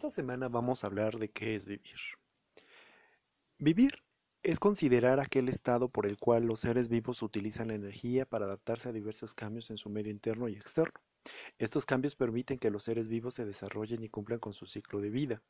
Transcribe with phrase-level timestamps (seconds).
[0.00, 2.00] Esta semana vamos a hablar de qué es vivir.
[3.58, 4.02] Vivir
[4.42, 8.88] es considerar aquel estado por el cual los seres vivos utilizan la energía para adaptarse
[8.88, 10.98] a diversos cambios en su medio interno y externo.
[11.58, 15.10] Estos cambios permiten que los seres vivos se desarrollen y cumplan con su ciclo de
[15.10, 15.42] vida.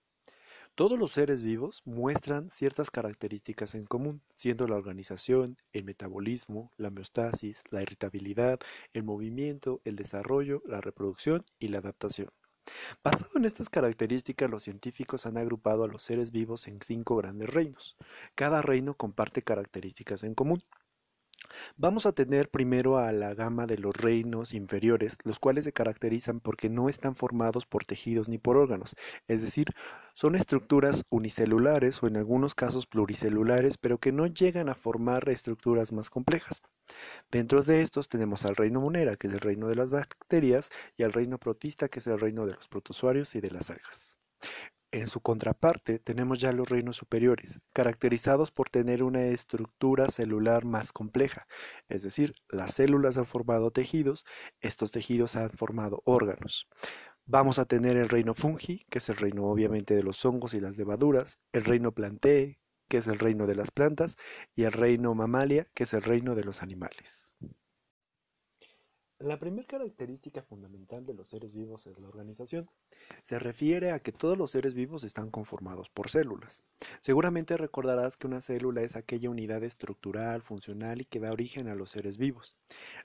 [0.75, 6.89] Todos los seres vivos muestran ciertas características en común, siendo la organización, el metabolismo, la
[6.89, 8.59] homeostasis, la irritabilidad,
[8.91, 12.31] el movimiento, el desarrollo, la reproducción y la adaptación.
[13.03, 17.49] Basado en estas características, los científicos han agrupado a los seres vivos en cinco grandes
[17.51, 17.97] reinos.
[18.35, 20.63] Cada reino comparte características en común.
[21.77, 26.41] Vamos a tener primero a la gama de los reinos inferiores, los cuales se caracterizan
[26.41, 28.97] porque no están formados por tejidos ni por órganos,
[29.29, 29.69] es decir,
[30.15, 35.93] son estructuras unicelulares o en algunos casos pluricelulares, pero que no llegan a formar estructuras
[35.93, 36.63] más complejas.
[37.31, 41.05] Dentro de estos tenemos al reino monera, que es el reino de las bacterias, y
[41.05, 44.17] al reino protista, que es el reino de los protozoarios y de las algas.
[44.93, 50.93] En su contraparte tenemos ya los reinos superiores, caracterizados por tener una estructura celular más
[50.93, 51.47] compleja,
[51.89, 54.27] es decir, las células han formado tejidos,
[54.61, 56.69] estos tejidos han formado órganos.
[57.25, 60.61] Vamos a tener el reino fungi, que es el reino obviamente de los hongos y
[60.61, 64.17] las levaduras, el reino plantee, que es el reino de las plantas,
[64.57, 67.30] y el reino mamalia, que es el reino de los animales.
[69.21, 72.67] La primera característica fundamental de los seres vivos es la organización.
[73.23, 76.65] Se refiere a que todos los seres vivos están conformados por células.
[77.01, 81.75] Seguramente recordarás que una célula es aquella unidad estructural, funcional y que da origen a
[81.75, 82.57] los seres vivos.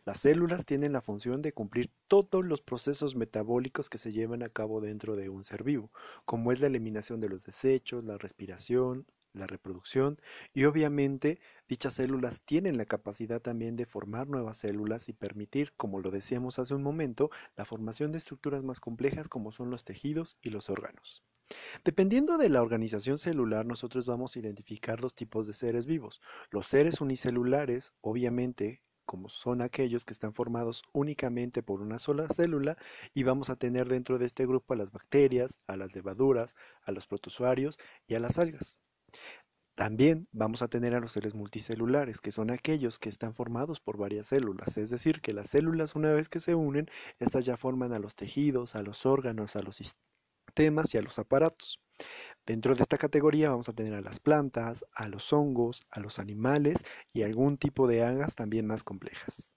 [0.05, 4.47] Las células tienen la función de cumplir todos los procesos metabólicos que se llevan a
[4.47, 5.91] cabo dentro de un ser vivo,
[6.23, 9.05] como es la eliminación de los desechos, la respiración,
[9.35, 10.19] la reproducción
[10.53, 15.99] y obviamente dichas células tienen la capacidad también de formar nuevas células y permitir, como
[15.99, 20.37] lo decíamos hace un momento, la formación de estructuras más complejas como son los tejidos
[20.41, 21.23] y los órganos.
[21.83, 26.21] Dependiendo de la organización celular, nosotros vamos a identificar dos tipos de seres vivos.
[26.49, 32.77] Los seres unicelulares, obviamente, como son aquellos que están formados únicamente por una sola célula,
[33.13, 36.91] y vamos a tener dentro de este grupo a las bacterias, a las levaduras, a
[36.91, 38.81] los protozoarios y a las algas.
[39.75, 43.97] También vamos a tener a los seres multicelulares, que son aquellos que están formados por
[43.97, 46.87] varias células, es decir, que las células una vez que se unen,
[47.19, 51.19] estas ya forman a los tejidos, a los órganos, a los sistemas y a los
[51.19, 51.81] aparatos.
[52.45, 56.19] Dentro de esta categoría vamos a tener a las plantas, a los hongos, a los
[56.19, 59.51] animales y algún tipo de algas también más complejas.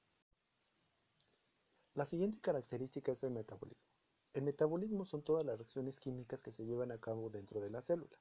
[1.94, 3.84] La siguiente característica es el metabolismo.
[4.32, 7.82] El metabolismo son todas las reacciones químicas que se llevan a cabo dentro de la
[7.82, 8.18] célula.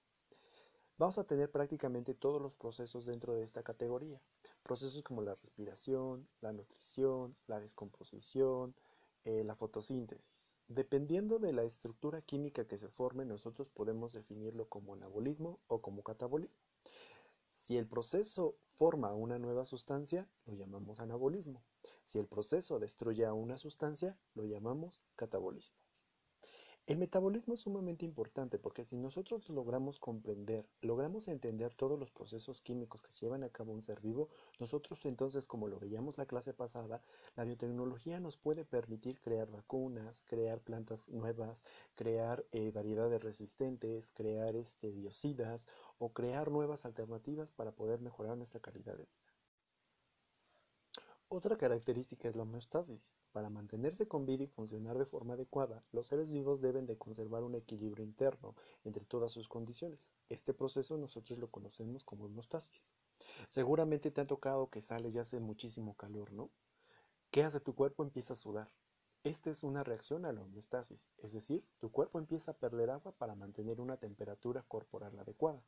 [1.00, 4.19] Vamos a tener prácticamente todos los procesos dentro de esta categoría.
[4.63, 8.74] Procesos como la respiración, la nutrición, la descomposición,
[9.24, 10.56] eh, la fotosíntesis.
[10.68, 16.02] Dependiendo de la estructura química que se forme, nosotros podemos definirlo como anabolismo o como
[16.02, 16.58] catabolismo.
[17.58, 21.64] Si el proceso forma una nueva sustancia, lo llamamos anabolismo.
[22.06, 25.78] Si el proceso destruye a una sustancia, lo llamamos catabolismo.
[26.87, 32.61] El metabolismo es sumamente importante porque si nosotros logramos comprender, logramos entender todos los procesos
[32.61, 36.25] químicos que se llevan a cabo un ser vivo, nosotros entonces, como lo veíamos la
[36.25, 37.03] clase pasada,
[37.35, 41.65] la biotecnología nos puede permitir crear vacunas, crear plantas nuevas,
[41.95, 45.67] crear eh, variedades resistentes, crear este, biocidas
[45.99, 49.26] o crear nuevas alternativas para poder mejorar nuestra calidad de vida.
[51.29, 53.13] Otra característica es la homeostasis.
[53.33, 57.43] Para mantenerse con vida y funcionar de forma adecuada, los seres vivos deben de conservar
[57.43, 58.55] un equilibrio interno
[58.85, 60.13] entre todas sus condiciones.
[60.29, 62.93] Este proceso nosotros lo conocemos como homeostasis.
[63.49, 66.49] Seguramente te ha tocado que sales y hace muchísimo calor, ¿no?
[67.29, 68.03] ¿Qué hace tu cuerpo?
[68.03, 68.71] Empieza a sudar.
[69.27, 73.11] Esta es una reacción a la homeostasis, es decir, tu cuerpo empieza a perder agua
[73.11, 75.61] para mantener una temperatura corporal adecuada.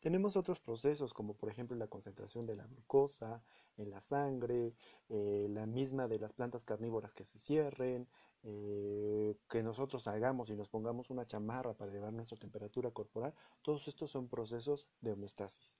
[0.00, 3.42] Tenemos otros procesos como por ejemplo la concentración de la glucosa
[3.76, 4.72] en la sangre,
[5.10, 8.08] eh, la misma de las plantas carnívoras que se cierren,
[8.44, 13.88] eh, que nosotros salgamos y nos pongamos una chamarra para elevar nuestra temperatura corporal, todos
[13.88, 15.78] estos son procesos de homeostasis.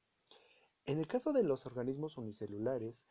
[0.85, 3.07] En el caso de los organismos unicelulares,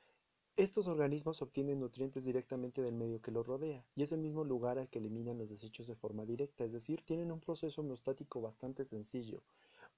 [0.58, 4.78] estos organismos obtienen nutrientes directamente del medio que los rodea y es el mismo lugar
[4.78, 8.86] al que eliminan los desechos de forma directa, es decir, tienen un proceso homeostático bastante
[8.86, 9.44] sencillo,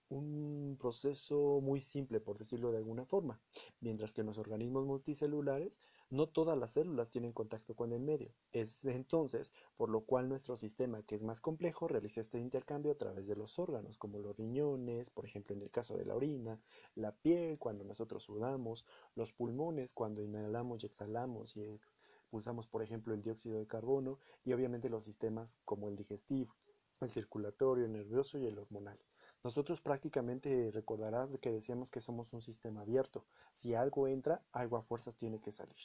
[0.09, 3.39] un proceso muy simple por decirlo de alguna forma,
[3.81, 5.81] mientras que en los organismos multicelulares
[6.13, 8.33] no todas las células tienen contacto con el medio.
[8.51, 12.97] Es entonces por lo cual nuestro sistema, que es más complejo, realiza este intercambio a
[12.97, 16.61] través de los órganos, como los riñones, por ejemplo en el caso de la orina,
[16.95, 23.13] la piel cuando nosotros sudamos, los pulmones cuando inhalamos y exhalamos y expulsamos, por ejemplo,
[23.13, 26.55] el dióxido de carbono, y obviamente los sistemas como el digestivo
[27.03, 28.99] el circulatorio, el nervioso y el hormonal.
[29.43, 33.25] Nosotros prácticamente recordarás que decíamos que somos un sistema abierto.
[33.51, 35.77] Si algo entra, algo a fuerzas tiene que salir.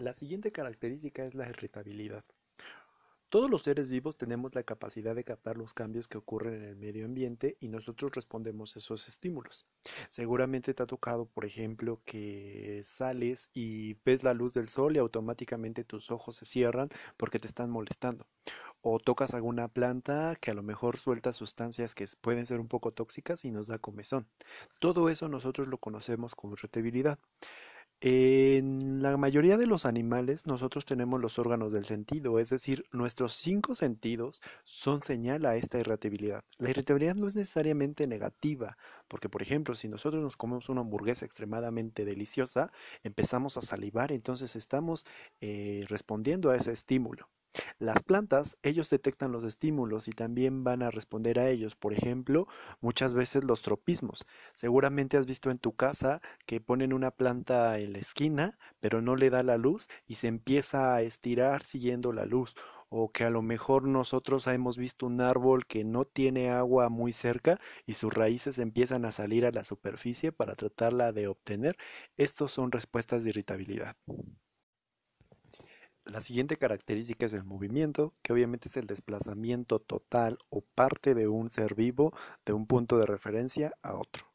[0.00, 2.24] La siguiente característica es la irritabilidad.
[3.28, 6.76] Todos los seres vivos tenemos la capacidad de captar los cambios que ocurren en el
[6.76, 9.66] medio ambiente y nosotros respondemos a esos estímulos.
[10.08, 15.00] Seguramente te ha tocado, por ejemplo, que sales y ves la luz del sol y
[15.00, 16.88] automáticamente tus ojos se cierran
[17.18, 18.26] porque te están molestando.
[18.80, 22.92] O tocas alguna planta que a lo mejor suelta sustancias que pueden ser un poco
[22.92, 24.26] tóxicas y nos da comezón.
[24.78, 27.18] Todo eso nosotros lo conocemos como irritabilidad.
[28.02, 33.32] En la mayoría de los animales nosotros tenemos los órganos del sentido, es decir, nuestros
[33.32, 36.44] cinco sentidos son señal a esta irritabilidad.
[36.58, 38.76] La irritabilidad no es necesariamente negativa,
[39.08, 42.70] porque por ejemplo, si nosotros nos comemos una hamburguesa extremadamente deliciosa,
[43.02, 45.06] empezamos a salivar, entonces estamos
[45.40, 47.28] eh, respondiendo a ese estímulo.
[47.80, 51.74] Las plantas, ellos detectan los estímulos y también van a responder a ellos.
[51.74, 52.46] Por ejemplo,
[52.80, 54.26] muchas veces los tropismos.
[54.54, 59.16] Seguramente has visto en tu casa que ponen una planta en la esquina, pero no
[59.16, 62.54] le da la luz y se empieza a estirar siguiendo la luz.
[62.88, 67.12] O que a lo mejor nosotros hemos visto un árbol que no tiene agua muy
[67.12, 71.76] cerca y sus raíces empiezan a salir a la superficie para tratarla de obtener.
[72.16, 73.96] Estos son respuestas de irritabilidad.
[76.04, 81.28] La siguiente característica es el movimiento, que obviamente es el desplazamiento total o parte de
[81.28, 82.12] un ser vivo
[82.44, 84.26] de un punto de referencia a otro.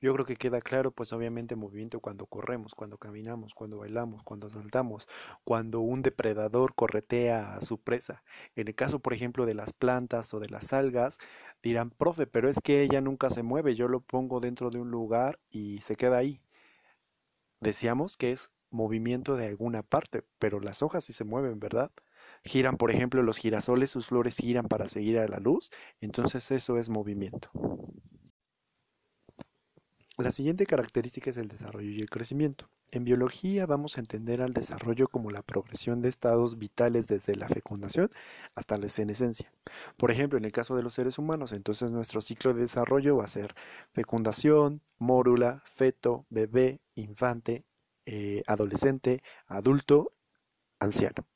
[0.00, 4.48] Yo creo que queda claro, pues obviamente movimiento cuando corremos, cuando caminamos, cuando bailamos, cuando
[4.50, 5.08] saltamos,
[5.44, 8.22] cuando un depredador corretea a su presa.
[8.54, 11.18] En el caso, por ejemplo, de las plantas o de las algas,
[11.62, 14.90] dirán, profe, pero es que ella nunca se mueve, yo lo pongo dentro de un
[14.90, 16.40] lugar y se queda ahí.
[17.60, 21.90] Decíamos que es movimiento de alguna parte, pero las hojas sí se mueven, ¿verdad?
[22.44, 25.70] Giran, por ejemplo, los girasoles, sus flores giran para seguir a la luz,
[26.00, 27.50] entonces eso es movimiento.
[30.20, 32.68] La siguiente característica es el desarrollo y el crecimiento.
[32.90, 37.48] En biología vamos a entender al desarrollo como la progresión de estados vitales desde la
[37.48, 38.10] fecundación
[38.54, 39.50] hasta la senescencia.
[39.96, 43.24] Por ejemplo, en el caso de los seres humanos, entonces nuestro ciclo de desarrollo va
[43.24, 43.54] a ser
[43.92, 47.64] fecundación, mórula, feto, bebé, infante,
[48.06, 50.12] eh, adolescente, adulto,
[50.80, 51.26] anciano.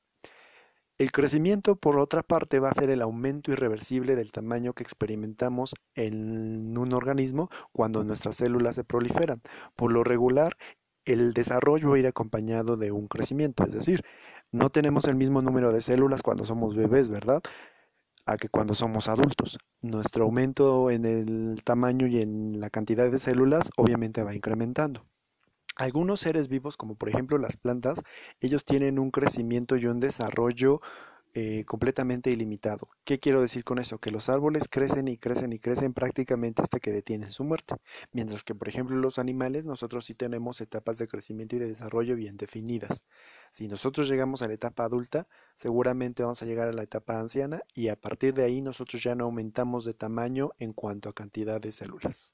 [0.96, 5.74] El crecimiento, por otra parte, va a ser el aumento irreversible del tamaño que experimentamos
[5.96, 9.42] en un organismo cuando nuestras células se proliferan.
[9.74, 10.56] Por lo regular,
[11.04, 14.02] el desarrollo va a ir acompañado de un crecimiento, es decir,
[14.52, 17.42] no tenemos el mismo número de células cuando somos bebés, ¿verdad?
[18.26, 19.58] A que cuando somos adultos.
[19.82, 25.04] Nuestro aumento en el tamaño y en la cantidad de células obviamente va incrementando.
[25.76, 28.02] Algunos seres vivos, como por ejemplo las plantas,
[28.40, 30.80] ellos tienen un crecimiento y un desarrollo
[31.36, 32.88] eh, completamente ilimitado.
[33.02, 33.98] ¿Qué quiero decir con eso?
[33.98, 37.74] Que los árboles crecen y crecen y crecen prácticamente hasta que detienen su muerte.
[38.12, 42.14] Mientras que, por ejemplo, los animales, nosotros sí tenemos etapas de crecimiento y de desarrollo
[42.14, 43.02] bien definidas.
[43.50, 47.62] Si nosotros llegamos a la etapa adulta, seguramente vamos a llegar a la etapa anciana
[47.74, 51.60] y a partir de ahí nosotros ya no aumentamos de tamaño en cuanto a cantidad
[51.60, 52.32] de células.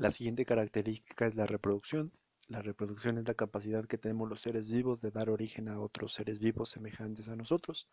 [0.00, 2.10] La siguiente característica es la reproducción.
[2.48, 6.14] La reproducción es la capacidad que tenemos los seres vivos de dar origen a otros
[6.14, 7.86] seres vivos semejantes a nosotros.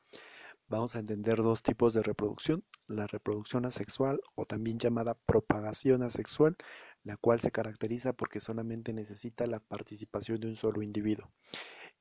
[0.69, 6.55] Vamos a entender dos tipos de reproducción, la reproducción asexual o también llamada propagación asexual,
[7.03, 11.29] la cual se caracteriza porque solamente necesita la participación de un solo individuo.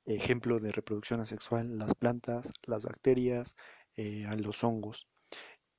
[0.05, 3.57] Ejemplo de reproducción asexual, las plantas, las bacterias,
[3.97, 5.09] eh, los hongos.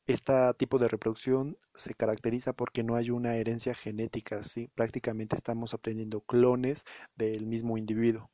[0.07, 4.69] Este tipo de reproducción se caracteriza porque no hay una herencia genética, ¿sí?
[4.73, 6.85] prácticamente estamos obteniendo clones
[7.17, 8.31] del mismo individuo.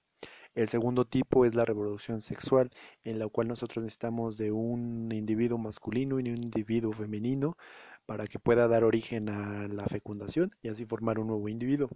[0.53, 2.70] El segundo tipo es la reproducción sexual,
[3.03, 7.58] en la cual nosotros necesitamos de un individuo masculino y un individuo femenino
[8.06, 11.89] para que pueda dar origen a la fecundación y así formar un nuevo individuo.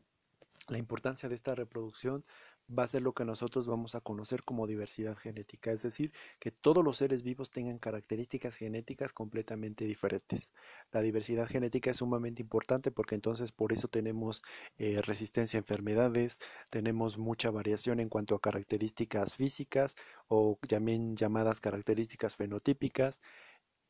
[0.70, 2.26] La importancia de esta reproducción
[2.68, 6.52] va a ser lo que nosotros vamos a conocer como diversidad genética, es decir, que
[6.52, 10.52] todos los seres vivos tengan características genéticas completamente diferentes.
[10.92, 14.44] La diversidad genética es sumamente importante porque entonces por eso tenemos
[14.78, 19.96] eh, resistencia a enfermedades, tenemos mucha variación en cuanto a características físicas
[20.28, 23.20] o también llamadas características fenotípicas.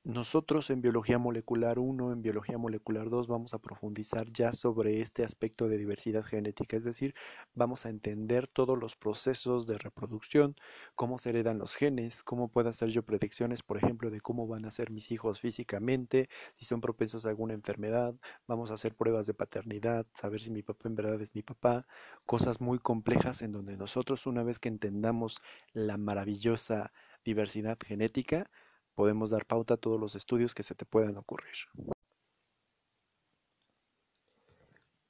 [0.07, 5.25] Nosotros en biología molecular 1, en biología molecular 2 vamos a profundizar ya sobre este
[5.25, 7.13] aspecto de diversidad genética, es decir,
[7.55, 10.55] vamos a entender todos los procesos de reproducción,
[10.95, 14.63] cómo se heredan los genes, cómo puedo hacer yo predicciones, por ejemplo, de cómo van
[14.63, 18.15] a ser mis hijos físicamente, si son propensos a alguna enfermedad,
[18.47, 21.85] vamos a hacer pruebas de paternidad, saber si mi papá en verdad es mi papá,
[22.25, 25.41] cosas muy complejas en donde nosotros una vez que entendamos
[25.73, 26.93] la maravillosa
[27.25, 28.49] diversidad genética,
[28.97, 31.53] podemos dar pauta a todos los estudios que se te puedan ocurrir.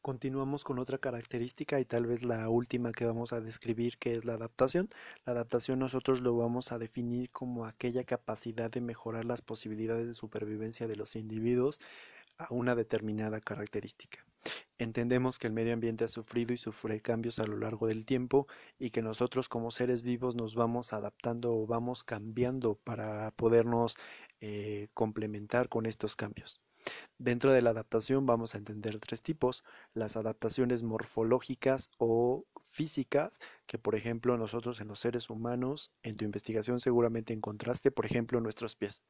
[0.01, 4.25] Continuamos con otra característica y tal vez la última que vamos a describir, que es
[4.25, 4.89] la adaptación.
[5.25, 10.13] La adaptación nosotros lo vamos a definir como aquella capacidad de mejorar las posibilidades de
[10.13, 11.79] supervivencia de los individuos
[12.37, 14.26] a una determinada característica.
[14.79, 18.47] Entendemos que el medio ambiente ha sufrido y sufre cambios a lo largo del tiempo
[18.77, 23.95] y que nosotros como seres vivos nos vamos adaptando o vamos cambiando para podernos
[24.39, 26.61] eh, complementar con estos cambios.
[27.17, 32.45] Dentro de la adaptación vamos a entender tres tipos, las adaptaciones morfológicas o
[32.77, 38.05] físicas, que por ejemplo nosotros en los seres humanos, en tu investigación seguramente encontraste, por
[38.05, 39.03] ejemplo, nuestros pies.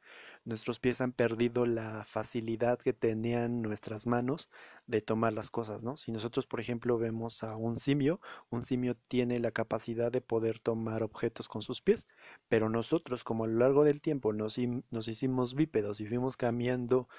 [0.46, 4.50] Nuestros pies han perdido la facilidad que tenían nuestras manos
[4.88, 5.98] de tomar las cosas, ¿no?
[5.98, 10.60] Si nosotros, por ejemplo, vemos a un simio, un simio tiene la capacidad de poder
[10.60, 12.08] tomar objetos con sus pies,
[12.48, 14.58] pero nosotros, como a lo largo del tiempo nos,
[14.92, 17.10] nos hicimos bípedos y fuimos cambiando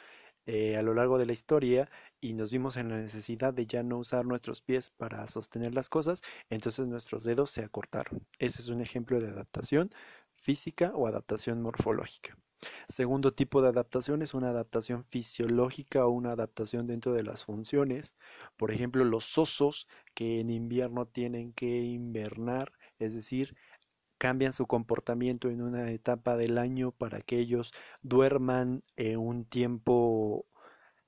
[0.51, 1.91] eh, a lo largo de la historia
[2.23, 5.91] y nos vimos en la necesidad de ya no usar nuestros pies para sostener las
[5.91, 8.27] cosas, entonces nuestros dedos se acortaron.
[8.39, 9.91] Ese es un ejemplo de adaptación
[10.37, 12.39] física o adaptación morfológica.
[12.89, 18.15] Segundo tipo de adaptación es una adaptación fisiológica o una adaptación dentro de las funciones.
[18.57, 23.55] Por ejemplo, los osos que en invierno tienen que invernar, es decir,
[24.19, 27.73] cambian su comportamiento en una etapa del año para que ellos
[28.03, 28.83] duerman
[29.17, 30.47] un tiempo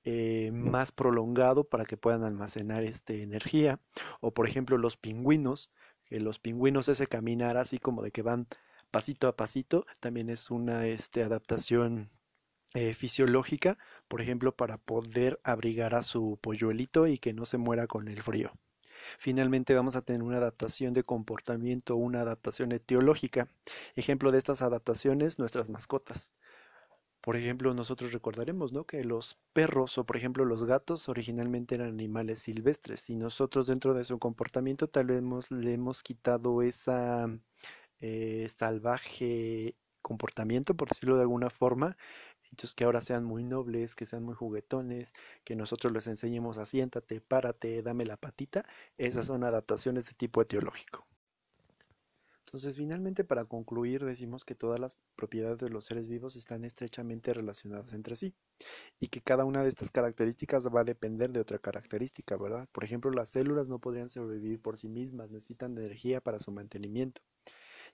[0.04, 3.80] eh, más prolongado para que puedan almacenar este energía.
[4.20, 5.70] O por ejemplo los pingüinos,
[6.06, 8.48] que los pingüinos ese caminar así como de que van
[8.90, 12.10] pasito a pasito, también es una este, adaptación
[12.74, 17.86] eh, fisiológica, por ejemplo, para poder abrigar a su polluelito y que no se muera
[17.86, 18.52] con el frío.
[19.18, 23.48] Finalmente vamos a tener una adaptación de comportamiento, una adaptación etiológica.
[23.96, 26.32] Ejemplo de estas adaptaciones, nuestras mascotas.
[27.20, 28.84] Por ejemplo, nosotros recordaremos ¿no?
[28.84, 33.92] que los perros o por ejemplo los gatos originalmente eran animales silvestres y nosotros dentro
[33.92, 37.28] de su comportamiento tal vez le hemos quitado esa
[38.00, 41.96] eh, salvaje comportamiento, por decirlo de alguna forma,
[42.50, 45.12] entonces que ahora sean muy nobles, que sean muy juguetones,
[45.44, 48.64] que nosotros les enseñemos a siéntate, párate, dame la patita,
[48.98, 51.06] esas son adaptaciones de tipo etiológico.
[52.50, 57.32] Entonces, finalmente, para concluir, decimos que todas las propiedades de los seres vivos están estrechamente
[57.32, 58.34] relacionadas entre sí
[58.98, 62.68] y que cada una de estas características va a depender de otra característica, ¿verdad?
[62.72, 67.22] Por ejemplo, las células no podrían sobrevivir por sí mismas, necesitan energía para su mantenimiento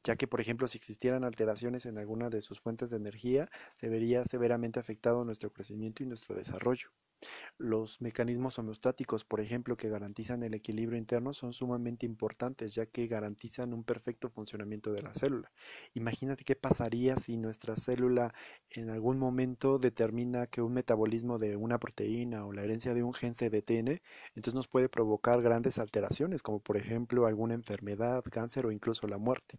[0.06, 3.88] ya que por ejemplo si existieran alteraciones en alguna de sus fuentes de energía, se
[3.88, 6.90] vería severamente afectado nuestro crecimiento y nuestro desarrollo.
[7.58, 13.08] Los mecanismos homeostáticos, por ejemplo, que garantizan el equilibrio interno son sumamente importantes ya que
[13.08, 15.50] garantizan un perfecto funcionamiento de la célula.
[15.94, 18.32] Imagínate qué pasaría si nuestra célula
[18.70, 23.14] en algún momento determina que un metabolismo de una proteína o la herencia de un
[23.14, 24.02] gen se detiene,
[24.36, 29.18] entonces nos puede provocar grandes alteraciones como por ejemplo alguna enfermedad, cáncer o incluso la
[29.18, 29.58] muerte.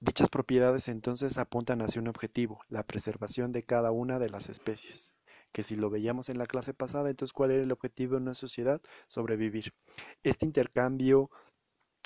[0.00, 5.12] Dichas propiedades entonces apuntan hacia un objetivo, la preservación de cada una de las especies.
[5.50, 8.34] Que si lo veíamos en la clase pasada, entonces ¿cuál era el objetivo de una
[8.34, 8.80] sociedad?
[9.08, 9.74] Sobrevivir.
[10.22, 11.30] Este intercambio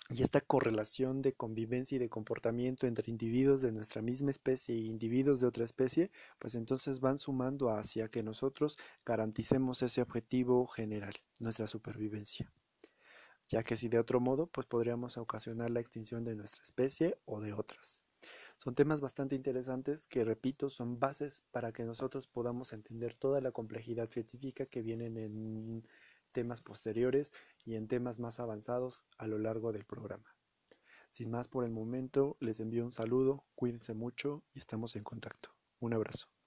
[0.09, 4.79] y esta correlación de convivencia y de comportamiento entre individuos de nuestra misma especie e
[4.79, 11.13] individuos de otra especie, pues entonces van sumando hacia que nosotros garanticemos ese objetivo general,
[11.41, 12.51] nuestra supervivencia
[13.49, 17.41] ya que si de otro modo, pues podríamos ocasionar la extinción de nuestra especie o
[17.41, 18.05] de otras.
[18.57, 23.51] Son temas bastante interesantes que, repito, son bases para que nosotros podamos entender toda la
[23.51, 25.89] complejidad científica que vienen en
[26.33, 27.33] temas posteriores
[27.65, 30.37] y en temas más avanzados a lo largo del programa.
[31.11, 35.51] Sin más por el momento, les envío un saludo, cuídense mucho y estamos en contacto.
[35.81, 36.42] Un abrazo.